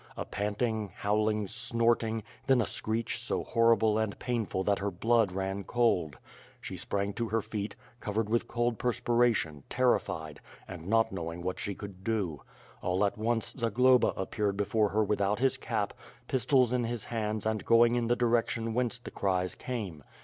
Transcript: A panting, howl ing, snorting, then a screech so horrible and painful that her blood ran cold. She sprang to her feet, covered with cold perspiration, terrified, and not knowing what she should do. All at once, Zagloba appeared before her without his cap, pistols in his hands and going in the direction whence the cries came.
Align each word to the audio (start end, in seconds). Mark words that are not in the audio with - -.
A 0.17 0.25
panting, 0.25 0.89
howl 0.95 1.29
ing, 1.29 1.47
snorting, 1.47 2.23
then 2.47 2.59
a 2.59 2.65
screech 2.65 3.19
so 3.21 3.43
horrible 3.43 3.99
and 3.99 4.17
painful 4.17 4.63
that 4.63 4.79
her 4.79 4.89
blood 4.89 5.31
ran 5.31 5.63
cold. 5.63 6.17
She 6.59 6.75
sprang 6.75 7.13
to 7.13 7.27
her 7.29 7.39
feet, 7.43 7.75
covered 7.99 8.27
with 8.27 8.47
cold 8.47 8.79
perspiration, 8.79 9.61
terrified, 9.69 10.39
and 10.67 10.87
not 10.87 11.11
knowing 11.11 11.43
what 11.43 11.59
she 11.59 11.77
should 11.79 12.03
do. 12.03 12.41
All 12.81 13.05
at 13.05 13.15
once, 13.15 13.53
Zagloba 13.55 14.07
appeared 14.19 14.57
before 14.57 14.89
her 14.89 15.03
without 15.03 15.37
his 15.37 15.55
cap, 15.55 15.93
pistols 16.27 16.73
in 16.73 16.83
his 16.85 17.05
hands 17.05 17.45
and 17.45 17.63
going 17.63 17.93
in 17.93 18.07
the 18.07 18.15
direction 18.15 18.73
whence 18.73 18.97
the 18.97 19.11
cries 19.11 19.53
came. 19.53 20.03